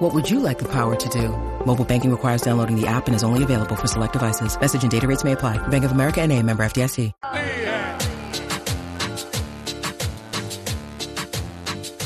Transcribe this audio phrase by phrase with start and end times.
[0.00, 1.28] What would you like the power to do?
[1.66, 4.58] Mobile banking requires downloading the app and is only available for select devices.
[4.58, 5.58] Message and data rates may apply.
[5.68, 7.12] Bank of America and a member FDIC.
[7.22, 7.98] dije.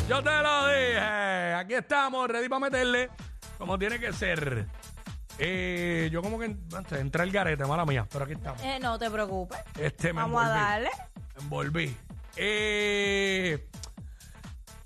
[0.09, 1.55] Yo te lo dije.
[1.55, 3.11] Aquí estamos, ready para meterle
[3.59, 4.67] como tiene que ser.
[5.39, 8.61] Eh, yo como que antes, entré el garete, mala mía, pero aquí estamos.
[8.65, 9.61] Eh, no te preocupes.
[9.79, 10.91] Este me Vamos a darle.
[11.37, 11.97] Me envolví.
[12.35, 13.69] Eh,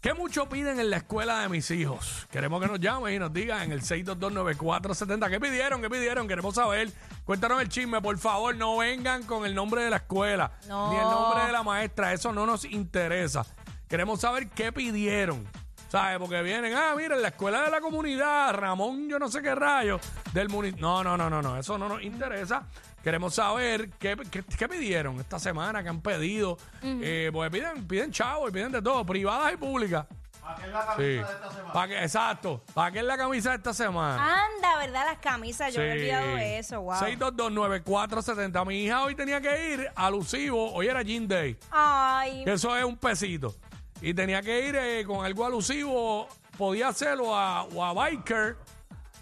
[0.00, 2.28] ¿Qué mucho piden en la escuela de mis hijos?
[2.30, 5.28] Queremos que nos llamen y nos digan en el 6229470.
[5.28, 5.82] ¿Qué pidieron?
[5.82, 6.28] ¿Qué pidieron?
[6.28, 6.92] Queremos saber.
[7.24, 8.54] Cuéntanos el chisme, por favor.
[8.54, 10.52] No vengan con el nombre de la escuela.
[10.68, 10.92] No.
[10.92, 12.12] Ni el nombre de la maestra.
[12.12, 13.44] Eso no nos interesa.
[13.88, 15.44] Queremos saber qué pidieron.
[15.88, 16.18] ¿Sabes?
[16.18, 19.54] Porque vienen, ah, mira, en la escuela de la comunidad, Ramón, yo no sé qué
[19.54, 19.98] rayo,
[20.34, 20.86] del municipio.
[20.86, 21.56] No, no, no, no, no.
[21.56, 22.64] Eso no nos interesa.
[23.02, 26.58] Queremos saber qué, qué- qué pidieron esta semana, qué han pedido.
[26.82, 30.04] Eh, porque piden, piden chavos y piden de todo, privadas y públicas.
[30.42, 32.02] ¿Para qué es la camisa de esta semana?
[32.02, 32.62] exacto.
[32.74, 34.44] ¿Para qué es la camisa de esta semana?
[34.44, 35.04] Anda, ¿verdad?
[35.06, 35.72] Las camisas.
[35.74, 36.80] Yo me he olvidado de eso.
[36.82, 36.94] Wow.
[36.94, 38.66] 6229470.
[38.66, 40.72] Mi hija hoy tenía que ir alusivo.
[40.72, 41.56] Hoy era Jean Day.
[41.70, 43.54] Ay, eso es un pesito.
[44.00, 46.28] Y tenía que ir eh, con algo alusivo.
[46.56, 48.56] Podía hacerlo a, o a biker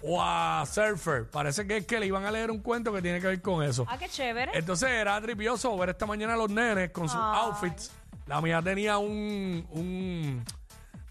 [0.02, 1.28] o a surfer.
[1.30, 3.62] Parece que es que le iban a leer un cuento que tiene que ver con
[3.62, 3.84] eso.
[3.88, 4.52] ah, qué chévere.
[4.54, 7.38] Entonces era tripioso ver esta mañana a los nenes con sus Ay.
[7.40, 7.90] outfits.
[8.26, 10.44] La mía tenía un, un-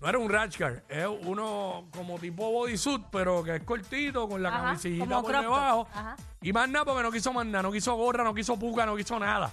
[0.02, 4.44] no era un rash guard, es uno como tipo bodysuit, pero que es cortito, con
[4.44, 5.88] la Ajá, camisillita por debajo.
[5.94, 6.16] Ajá.
[6.42, 8.96] Y más nada porque no quiso más nada, no quiso gorra, no quiso puca, no
[8.98, 9.52] quiso nada.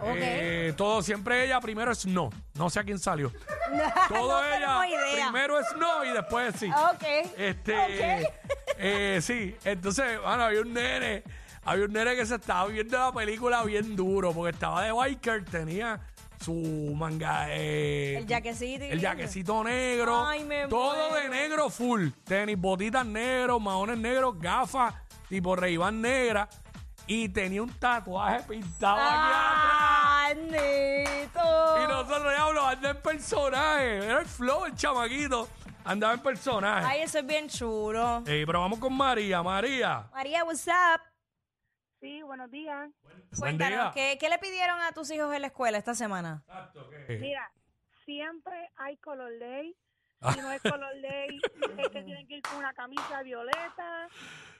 [0.00, 0.16] Ok.
[0.18, 2.30] Eh, todo siempre ella primero es no.
[2.54, 3.30] No sé a quién salió.
[4.08, 5.28] Todo no ella idea.
[5.30, 6.70] primero es no y después sí.
[6.70, 7.04] Ok.
[7.36, 7.76] Este,
[8.24, 8.32] Ok.
[8.78, 11.22] eh, sí, entonces, bueno, había un nene,
[11.64, 15.44] había un nene que se estaba viendo la película bien duro, porque estaba de biker,
[15.44, 16.00] tenía
[16.44, 16.52] su
[16.94, 18.84] manga, eh, El jaquecito.
[18.84, 19.08] y el lindo.
[19.08, 21.14] jaquecito negro, Ay, me todo muero.
[21.14, 24.94] de negro full, tenis, botitas negros, maones negros, gafas,
[25.30, 26.46] tipo ray negra,
[27.06, 30.28] y tenía un tatuaje pintado aquí Ah.
[30.30, 30.36] atrás.
[30.36, 31.84] ¡Anito!
[31.84, 35.48] Y nosotros ya anda en personaje, era el flow, el chamaquito,
[35.84, 36.86] andaba en personaje.
[36.88, 38.22] Ay, eso es bien chulo.
[38.26, 39.42] Eh, pero vamos con María.
[39.42, 40.08] María.
[40.12, 41.00] María, what's up?
[42.00, 42.90] Sí, buenos días.
[43.02, 44.12] Buen Cuéntanos, día.
[44.12, 46.42] ¿qué, qué le pidieron a tus hijos en la escuela esta semana?
[46.46, 47.18] Exacto, ¿qué?
[47.18, 47.50] Mira,
[48.04, 49.74] siempre hay color day.
[50.20, 50.32] Ah.
[50.32, 51.38] Si no es color day,
[51.78, 54.08] es que tienen que ir con una camisa violeta,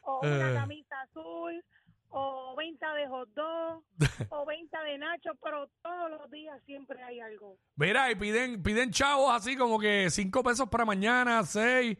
[0.03, 0.55] o una Eh.
[0.55, 1.65] camisa azul,
[2.11, 3.83] o venta de hot dog,
[4.31, 7.57] o venta de nachos, pero todos los días siempre hay algo.
[7.77, 11.99] Mira, y piden, piden chavos así como que cinco pesos para mañana, seis.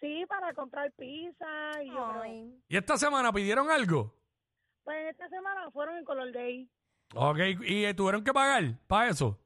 [0.00, 1.82] Sí, para comprar pizza.
[1.82, 2.52] Y yo creo-.
[2.68, 4.14] ¿Y esta semana pidieron algo?
[4.84, 6.68] pues esta semana fueron en color day.
[7.14, 9.38] Ok, ¿y eh, tuvieron que pagar para eso?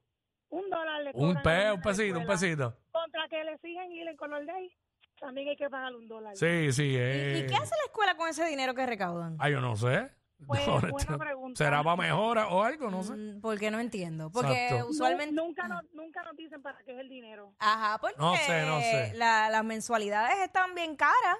[0.49, 2.27] Un dólar le Un cobran a pe, un pesito, un escuela.
[2.27, 2.77] pesito.
[2.91, 4.71] Contra que le exigen ir en color day,
[5.19, 6.35] también hay que pagar un dólar.
[6.37, 6.83] Sí, sí.
[6.83, 7.43] ¿Y, Eh.
[7.43, 9.35] y qué hace la escuela con ese dinero que recaudan?
[9.39, 10.11] Ay, yo no sé.
[10.45, 11.57] Pues, No, buena pregunta.
[11.63, 12.91] ¿Será para mejora o algo?
[12.91, 13.13] No sé.
[13.13, 14.29] Mm, Porque no entiendo.
[14.31, 14.87] Porque Exacto.
[14.89, 15.33] usualmente.
[15.33, 17.53] Nu- nunca, nos, nunca nos dicen para qué es el dinero.
[17.57, 19.13] Ajá, porque No sé, no sé.
[19.15, 21.37] la- las mensualidades están bien caras.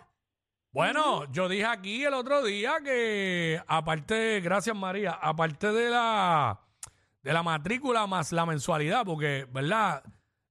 [0.72, 6.60] Bueno, yo dije aquí el otro día que aparte, gracias María, aparte de la
[7.24, 10.02] de la matrícula más la mensualidad, porque, ¿verdad?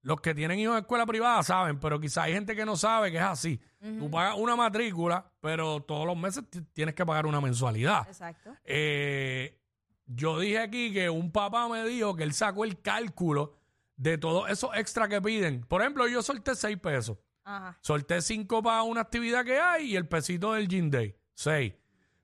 [0.07, 3.11] Los que tienen hijos de escuela privada saben, pero quizá hay gente que no sabe
[3.11, 3.61] que es así.
[3.99, 8.07] Tú pagas una matrícula, pero todos los meses ti- tienes que pagar una mensualidad.
[8.07, 8.55] Exacto.
[8.65, 9.59] Eh,
[10.07, 13.55] yo dije aquí que un papá me dijo que él sacó el cálculo
[13.97, 15.63] de todo eso extra que piden.
[15.67, 17.19] Por ejemplo, yo solté seis pesos.
[17.45, 17.77] Ajá.
[17.81, 21.73] Solté cinco para una actividad que hay y el pesito del Gym Day, seis.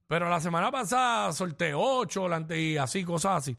[0.07, 3.57] Pero la semana pasada solté ocho, la ante- y así, cosas así.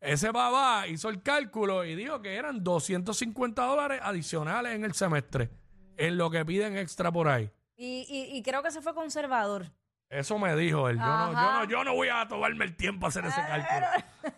[0.00, 5.50] Ese papá hizo el cálculo y dijo que eran 250 dólares adicionales en el semestre,
[5.96, 7.50] en lo que piden extra por ahí.
[7.76, 9.66] Y, y, y creo que se fue conservador.
[10.08, 10.96] Eso me dijo él.
[10.98, 13.86] Yo no, yo, no, yo no voy a tomarme el tiempo a hacer ese cálculo.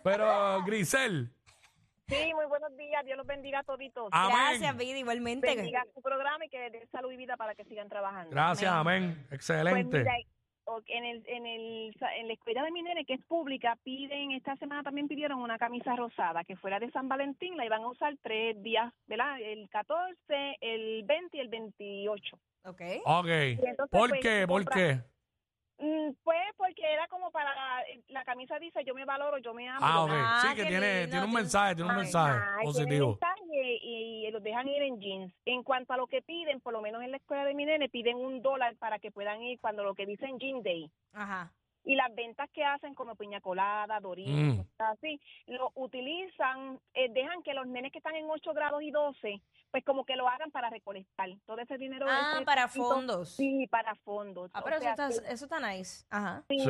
[0.03, 1.31] Pero, Grisel,
[2.07, 3.05] Sí, muy buenos días.
[3.05, 4.09] Dios los bendiga a toditos.
[4.11, 4.35] amén.
[4.59, 5.55] Gracias, vida, igualmente.
[5.55, 8.31] bendiga su programa y que les dé salud y vida para que sigan trabajando.
[8.31, 9.15] Gracias, amén.
[9.29, 9.99] Pues Excelente.
[9.99, 10.13] mira,
[10.71, 14.31] o- en, el, en, el, en la escuela de mi nene, que es pública, piden,
[14.31, 17.87] esta semana también pidieron una camisa rosada, que fuera de San Valentín, la iban a
[17.89, 19.39] usar tres días, ¿verdad?
[19.41, 22.39] El 14, el 20 y el 28.
[22.63, 22.81] Ok.
[23.05, 23.27] ok.
[23.27, 24.47] entonces, ¿Por pues, qué?
[24.47, 24.99] ¿Por qué?
[25.79, 27.51] Mm, Pues porque era como para,
[28.09, 29.79] la camisa dice yo me valoro, yo me amo.
[29.81, 30.09] Ah, ok.
[30.09, 30.27] me amo".
[30.27, 33.19] Ah, sí, que tiene, lindo, tiene un mensaje, tiene un mensaje positivo.
[33.63, 35.33] Y, y los dejan ir en jeans.
[35.45, 37.89] En cuanto a lo que piden, por lo menos en la escuela de mi nene,
[37.89, 40.89] piden un dólar para que puedan ir cuando lo que dicen Jean Day.
[41.13, 41.51] Ajá.
[41.83, 44.61] Y las ventas que hacen como piña colada, doritos, Mm.
[44.77, 49.41] así, lo utilizan, eh, dejan que los nenes que están en 8 grados y 12,
[49.71, 51.29] pues como que lo hagan para recolectar.
[51.45, 52.05] Todo ese dinero.
[52.07, 53.29] Ah, ese para fondos.
[53.35, 54.51] Sí, para fondos.
[54.53, 56.05] Ah, O pero eso está, que- eso está nice.
[56.11, 56.43] Ajá.
[56.49, 56.65] Sí, Sí.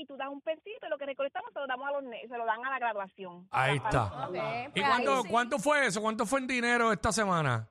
[0.00, 2.26] Y tú das un pesito y lo que recolectamos se lo damos a los ne-
[2.28, 3.46] se lo dan a la graduación.
[3.50, 4.28] Ahí La está.
[4.28, 5.28] Ok, ¿Y pues ahí cuánto, sí.
[5.28, 6.00] cuánto fue eso?
[6.00, 7.68] ¿Cuánto fue en dinero esta semana?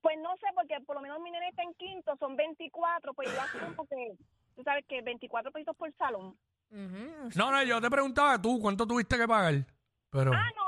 [0.00, 3.28] Pues no sé, porque por lo menos mi nene está en quinto, son 24, pues
[3.32, 4.16] yo asumo que,
[4.56, 6.36] tú sabes que 24 pesitos por salón.
[6.70, 7.28] Ujú.
[7.36, 9.54] No, no, yo te preguntaba tú, ¿cuánto tuviste que pagar?
[10.10, 10.61] Pero, Ah, no,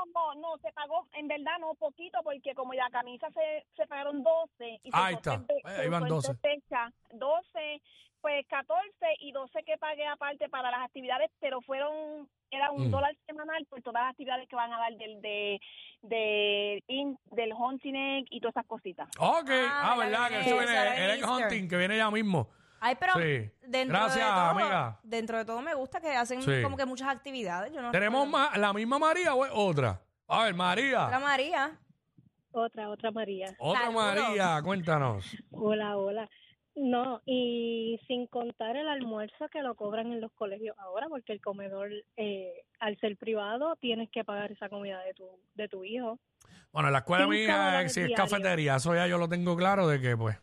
[0.55, 4.79] no, se pagó, en verdad no, poquito, porque como ya camisa se, se pagaron 12.
[4.83, 5.35] Y se Ahí está.
[5.49, 6.27] Eh, ahí van usó en 12.
[6.33, 7.81] dos fechas, 12,
[8.21, 8.81] pues 14
[9.19, 12.91] y 12 que pagué aparte para las actividades, pero fueron, era un Mm.
[12.91, 15.59] dólar semanal por todas las actividades que van a dar del, de,
[16.01, 19.07] de, in- del hunting egg y todas esas cositas.
[19.19, 22.49] ok, Ah, ah, ¿verdad que eso viene el egg hunting, que viene ya mismo.
[22.81, 23.49] Ay, pero Sí.
[23.67, 24.99] dentro Gracias, de todo, amiga.
[25.03, 26.61] dentro de todo me gusta que hacen Sí.
[26.61, 27.71] como que muchas actividades.
[27.71, 30.01] Yo no ¿Tenemos más, la misma María o es otra?
[30.27, 31.05] A ver, María.
[31.05, 31.79] Otra María.
[32.51, 33.53] Otra, otra María.
[33.59, 34.03] Otra Saludos.
[34.15, 35.37] María, cuéntanos.
[35.51, 36.29] Hola, hola.
[36.77, 41.39] No, y sin contar el almuerzo que lo cobran en los colegios ahora, porque el
[41.41, 46.19] comedor, eh, al ser privado, tienes que pagar esa comida de tu, de tu hijo.
[46.73, 48.29] Bueno, en la escuela Cinco mía, dólares si es diarios.
[48.29, 50.37] cafetería, eso ya yo lo tengo claro de que, pues,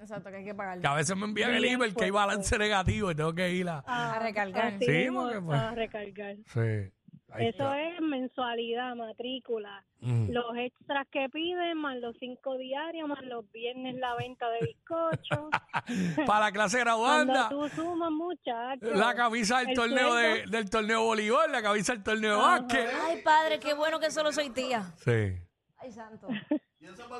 [0.00, 0.80] Exacto, que hay que pagar.
[0.80, 3.68] que a veces me envían el email que hay balance negativo y tengo que ir
[3.68, 3.80] a...
[3.80, 4.66] A recargar.
[4.74, 6.36] Así Sí, mismo, porque, pues, a recargar.
[6.46, 6.92] Sí.
[7.36, 7.82] Ahí Eso está.
[7.82, 10.30] es mensualidad, matrícula, Mm.
[10.30, 15.50] los extras que piden, más los cinco diarios, más los viernes la venta de bizcocho.
[16.26, 18.96] Para la clase Cuando graduanda, tú sumas, muchachos.
[18.96, 22.60] la camisa del el torneo de, del torneo voleibol, la camisa del torneo de Ajá.
[22.60, 22.88] básquet.
[23.06, 24.92] Ay, padre, qué bueno que solo soy tía.
[24.98, 25.34] Sí.
[25.78, 26.28] Ay, santo.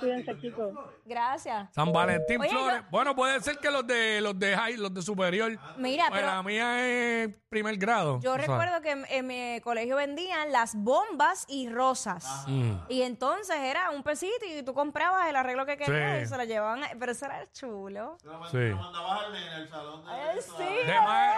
[0.00, 0.72] Cuídense, chicos.
[1.04, 1.68] Gracias.
[1.74, 2.80] San Valentín Oye, Flores.
[2.82, 5.58] yo- Bueno, puede ser que los de los de high, los de superior.
[5.76, 8.20] Mira, Pues pero la mía es primer grado.
[8.20, 8.46] yo o sea.
[8.46, 12.44] recuerdo que en, en mi colegio vendían las bombas y rosas.
[12.46, 12.72] Mm.
[12.88, 16.24] Y entonces era un pesito y tú comprabas el arreglo que querías Sí.
[16.24, 16.84] y se lo llevaban.
[16.84, 18.16] a- Pero eso era chulo.
[18.50, 18.58] Sí.
[18.58, 20.86] Ay, sí.
[20.86, 21.34] De más,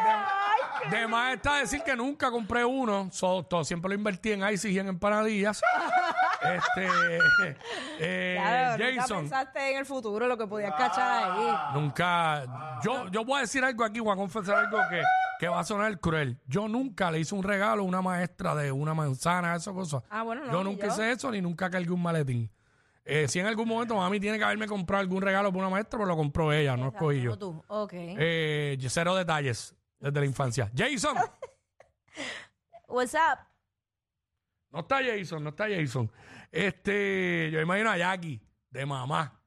[0.90, 3.08] de- de más está decir que nunca compré uno.
[3.12, 5.60] So- todo, siempre lo invertí en ice y en empanadillas.
[6.42, 6.88] este
[7.98, 9.18] eh, Claro, nunca Jason.
[9.20, 11.56] pensaste en el futuro lo que podías cachar ahí.
[11.74, 12.78] Nunca.
[12.82, 15.02] Yo, yo voy a decir algo aquí, voy a confesar algo que,
[15.38, 16.38] que va a sonar cruel.
[16.46, 20.02] Yo nunca le hice un regalo a una maestra de una manzana, esas cosas.
[20.10, 20.92] Ah, bueno, no, yo ni nunca yo.
[20.92, 22.50] hice eso ni nunca cargué un maletín.
[23.04, 25.96] Eh, si en algún momento mami tiene que haberme comprado algún regalo por una maestra,
[25.96, 27.38] pues lo compró ella, no escogí yo.
[27.38, 27.62] Tú.
[27.68, 27.92] Ok.
[27.94, 30.70] Eh, cero detalles desde la infancia.
[30.76, 31.16] Jason.
[32.88, 33.47] What's up?
[34.70, 36.10] No está Jason, no está Jason.
[36.52, 39.40] Este, yo imagino a Jackie, de mamá,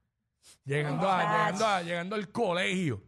[0.65, 3.03] llegando, a, llegando, a- llegando al colegio.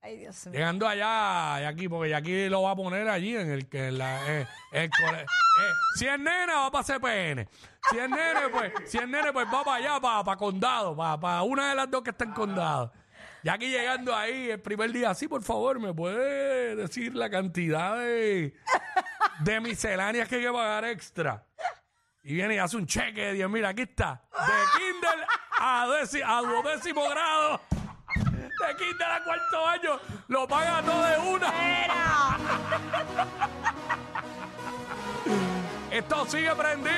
[0.00, 0.54] Ay, Dios mío.
[0.54, 4.40] Llegando allá, Jackie, porque Jackie lo va a poner allí en el que en la,
[4.40, 7.48] eh, el cole- eh, si es nena, va para CPN.
[7.90, 11.18] Si es nene, pues, si es nene, pues va para allá, para, para condado, para,
[11.18, 12.92] para una de las dos que está en condado.
[13.42, 18.54] Jackie llegando ahí el primer día, sí, por favor, ¿me puede decir la cantidad de,
[19.40, 21.44] de misceláneas que hay que pagar extra?
[22.28, 24.20] Y viene y hace un cheque de 10 mira, aquí está.
[24.34, 25.26] De kinder
[25.60, 27.58] a, déci- a duodécimo grado.
[28.14, 29.98] De kinder a cuarto año.
[30.28, 31.52] Lo paga todo de una.
[35.90, 36.86] Esto sigue prendido.